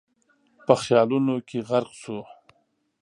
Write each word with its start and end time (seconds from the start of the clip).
په 0.65 0.73
خيالونو 0.81 1.35
کې 1.47 1.57
غرق 1.69 1.91
شو. 2.01 2.19